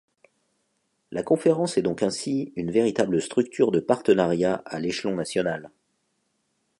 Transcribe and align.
La 1.11 1.21
Conférence 1.21 1.77
est 1.77 1.83
donc 1.83 2.01
ainsi 2.01 2.53
une 2.55 2.71
véritable 2.71 3.21
structure 3.21 3.69
de 3.69 3.79
partenariat 3.79 4.55
à 4.65 4.79
l'échelon 4.79 5.13
national. 5.13 5.69